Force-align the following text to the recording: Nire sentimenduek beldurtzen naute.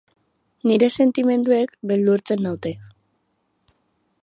Nire 0.71 0.87
sentimenduek 0.93 1.77
beldurtzen 1.93 2.43
naute. 2.47 2.75